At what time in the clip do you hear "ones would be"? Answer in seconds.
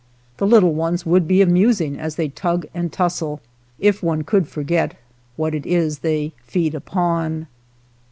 0.73-1.43